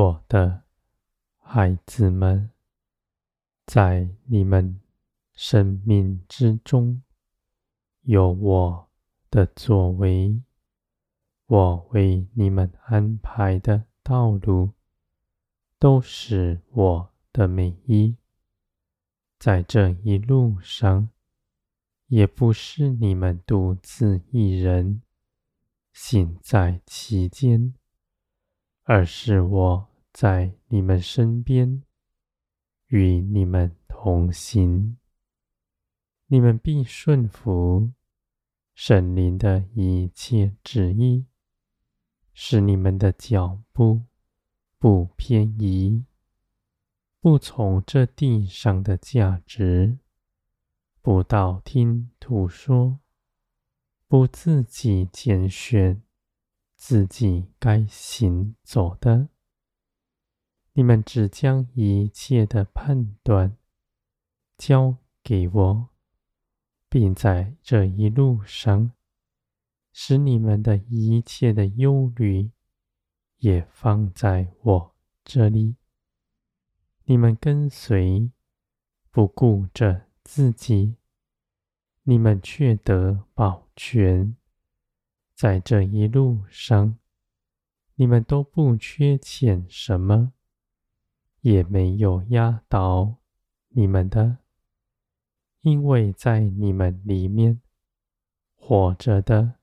[0.00, 0.62] 我的
[1.36, 2.48] 孩子们，
[3.66, 4.80] 在你们
[5.34, 7.02] 生命之中，
[8.04, 8.88] 有我
[9.30, 10.40] 的作为。
[11.44, 14.70] 我为你们安排的道路，
[15.78, 18.16] 都是我的美意。
[19.38, 21.10] 在这一路上，
[22.06, 25.02] 也不是你们独自一人
[25.92, 27.74] 行在其间，
[28.84, 31.82] 而是我在你们身边，
[32.88, 34.96] 与你们同行。
[36.26, 37.90] 你们必顺服
[38.74, 41.26] 神灵的一切旨意，
[42.32, 44.02] 使你们的脚步
[44.78, 46.04] 不偏移。
[47.20, 49.98] 不从这地上的价值，
[51.02, 53.00] 不道听途说，
[54.08, 56.02] 不自己拣选
[56.76, 59.28] 自己该行走的。
[60.72, 63.56] 你们只将一切的判断
[64.56, 65.88] 交给我，
[66.88, 68.92] 并在这一路上，
[69.92, 72.50] 使你们的一切的忧虑
[73.38, 75.76] 也放在我这里。
[77.04, 78.30] 你们跟随，
[79.10, 80.94] 不顾着自己，
[82.04, 84.36] 你们却得保全。
[85.34, 86.96] 在这一路上，
[87.96, 90.32] 你们都不缺欠什么，
[91.42, 93.16] 也没有压倒
[93.68, 94.38] 你们的，
[95.60, 97.60] 因为在你们里面
[98.56, 99.54] 活着的，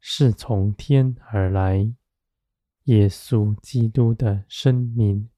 [0.00, 1.92] 是从天而来，
[2.84, 5.28] 耶稣基督的生命。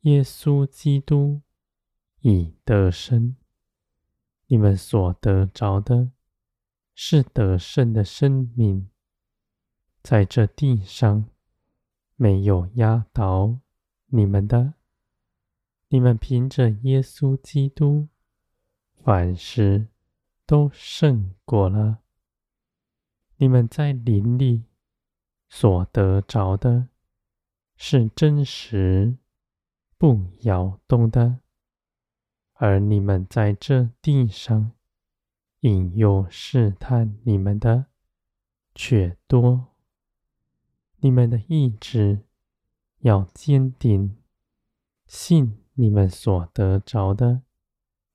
[0.00, 1.42] 耶稣基督
[2.20, 3.36] 已得胜，
[4.46, 6.10] 你们所得着的，
[6.94, 8.88] 是得胜的生命。
[10.02, 11.28] 在这地上，
[12.16, 13.60] 没有压倒
[14.10, 14.74] 你们的。
[15.88, 18.08] 你们凭着耶稣基督，
[18.94, 19.88] 凡事
[20.46, 21.98] 都胜过了。
[23.38, 24.64] 你们在林里
[25.48, 26.88] 所得着的，
[27.76, 29.16] 是真实。
[29.98, 31.40] 不摇动的，
[32.54, 34.72] 而你们在这地上
[35.60, 37.84] 引诱试探你们的
[38.74, 39.74] 却多。
[41.00, 42.24] 你们的意志
[43.00, 44.16] 要坚定，
[45.06, 47.42] 信你们所得着的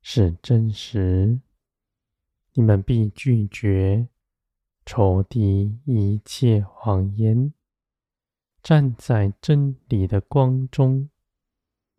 [0.02, 1.40] 是真实，
[2.54, 4.08] 你们必拒绝
[4.86, 7.54] 仇敌一切谎言，
[8.62, 11.10] 站在真理的光中。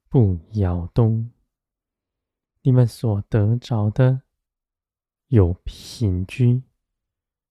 [0.08, 1.30] 不摇动，
[2.62, 4.22] 你们所得着的
[5.26, 6.62] 有凭据，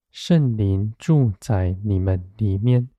[0.09, 2.89] 圣灵住在你们里面，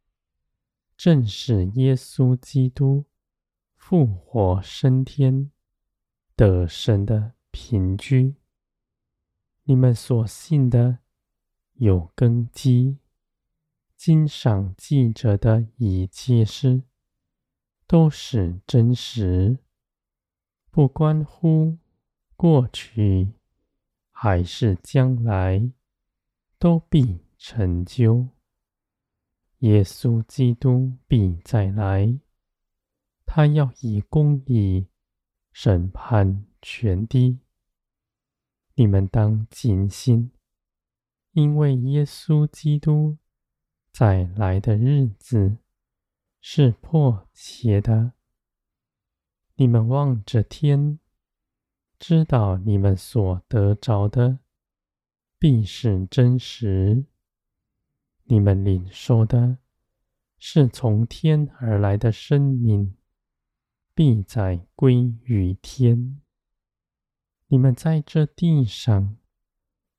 [0.96, 3.04] 正是耶稣基督
[3.74, 5.50] 复活升天
[6.34, 8.36] 得神的凭据。
[9.64, 10.98] 你们所信的
[11.74, 12.98] 有根基，
[13.96, 16.82] 经上记着的一切事。
[17.88, 19.58] 都是真实，
[20.72, 21.78] 不关乎
[22.34, 23.34] 过去
[24.10, 25.70] 还是将来，
[26.58, 28.26] 都必成就。
[29.58, 32.18] 耶稣基督必再来，
[33.24, 34.86] 他要以公义
[35.52, 37.38] 审判全地。
[38.74, 40.30] 你们当警醒，
[41.32, 43.18] 因为耶稣基督
[43.92, 45.58] 再来的日子。
[46.48, 48.12] 是迫切的。
[49.56, 51.00] 你们望着天，
[51.98, 54.38] 知道你们所得着的
[55.40, 57.06] 必是真实。
[58.26, 59.58] 你们领受的
[60.38, 62.94] 是从天而来的生命，
[63.94, 66.20] 必在归于天。
[67.48, 69.16] 你们在这地上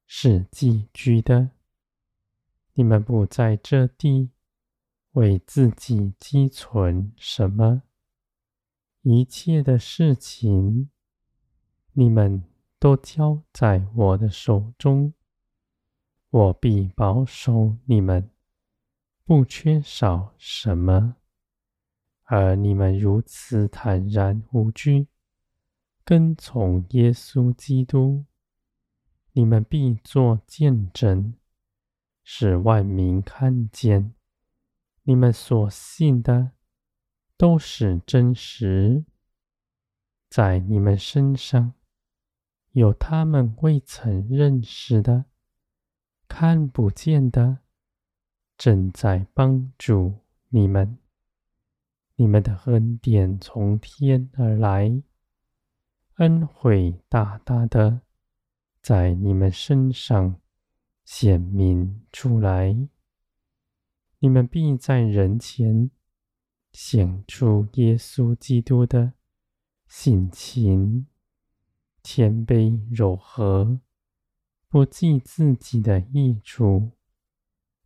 [0.05, 1.51] 是寄居的，
[2.73, 4.29] 你们不在这地。
[5.13, 7.81] 为自己积存什么？
[9.01, 10.91] 一切的事情，
[11.93, 12.43] 你们
[12.77, 15.15] 都交在我的手中，
[16.37, 18.29] 我必保守你们，
[19.25, 21.15] 不缺少什么。
[22.25, 25.07] 而你们如此坦然无惧，
[26.05, 28.25] 跟从耶稣基督，
[29.31, 31.33] 你们必作见证，
[32.23, 34.13] 使万民看见。
[35.05, 36.51] 你们所信的
[37.35, 39.05] 都是真实，
[40.29, 41.73] 在你们身上
[42.73, 45.25] 有他们未曾认识的、
[46.27, 47.59] 看不见的，
[48.57, 50.19] 正在帮助
[50.49, 50.97] 你们。
[52.15, 55.01] 你们的恩典从天而来，
[56.15, 58.01] 恩惠大大的
[58.81, 60.39] 在你们身上
[61.05, 62.87] 显明出来。
[64.19, 65.91] 你们必在人前
[66.71, 69.13] 显出耶稣基督的
[69.87, 71.05] 性情，
[72.01, 73.79] 谦卑柔和，
[74.77, 76.91] 不计自己的益处，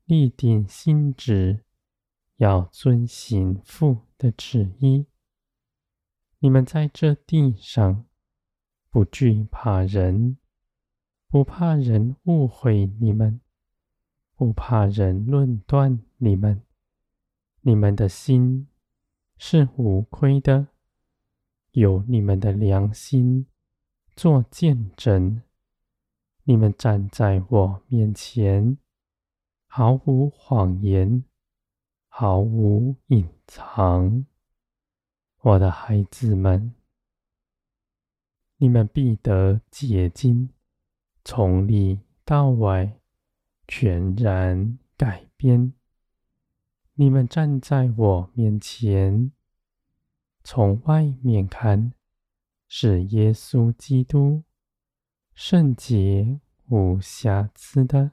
[0.03, 1.63] 立定心志，
[2.35, 5.05] 要遵行父的旨意。
[6.39, 8.05] 你们在这地上
[8.89, 10.35] 不惧怕人，
[11.29, 13.39] 不怕人误会你们。
[14.35, 16.61] 不怕人论断你们，
[17.61, 18.67] 你们的心
[19.37, 20.67] 是无亏的，
[21.71, 23.47] 有你们的良心
[24.13, 25.41] 做见证。
[26.51, 28.77] 你们站在我面前，
[29.67, 31.23] 毫无谎言，
[32.09, 34.25] 毫无隐藏。
[35.43, 36.75] 我的孩子们，
[38.57, 40.49] 你们必得洁净，
[41.23, 42.99] 从里到外。
[43.65, 45.71] 全然改变。
[46.95, 49.31] 你们站在我面前，
[50.43, 51.93] 从外面看
[52.67, 54.43] 是耶稣基督，
[55.43, 58.11] 圣洁无瑕疵的，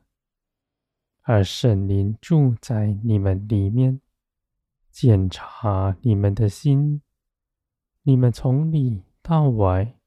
[1.21, 4.01] 而圣灵住在你们里面，
[4.91, 7.03] 检查你们的心，
[8.05, 9.99] 你们从里到外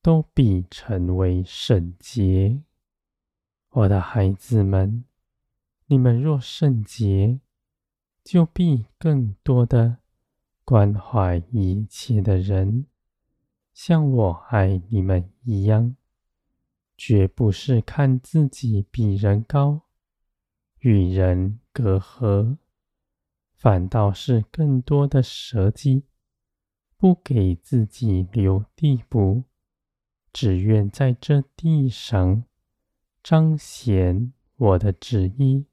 [0.00, 2.62] 都必成为圣洁。
[3.68, 5.04] 我的孩子们，
[5.88, 7.40] 你们若圣洁，
[8.24, 9.98] 就必更多的
[10.64, 12.86] 关怀一切的人，
[13.74, 15.94] 像我爱你们一样，
[16.98, 19.82] 绝不是看自己比人高，
[20.80, 22.58] 与人隔阂，
[23.54, 26.04] 反倒是更多的舍己，
[26.96, 29.44] 不给自己留地步，
[30.32, 32.42] 只愿在这地上。
[33.22, 35.66] 彰显我的旨意，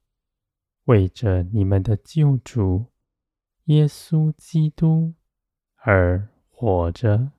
[0.86, 2.86] 为着你们的救主
[3.66, 5.14] 耶稣基督
[5.78, 7.32] 而活着。